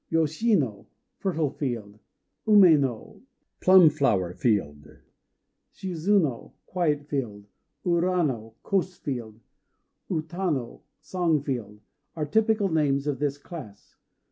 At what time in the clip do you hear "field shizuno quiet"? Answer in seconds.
4.35-7.05